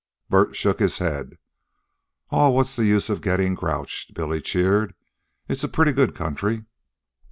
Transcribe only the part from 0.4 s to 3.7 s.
shook his head. "Aw, what's the use of gettin'